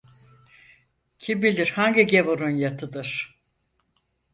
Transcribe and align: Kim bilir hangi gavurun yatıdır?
Kim 1.19 1.41
bilir 1.41 1.69
hangi 1.75 2.07
gavurun 2.07 2.49
yatıdır? 2.49 3.41